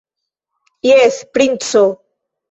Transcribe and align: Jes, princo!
Jes, 0.89 1.19
princo! 1.37 1.83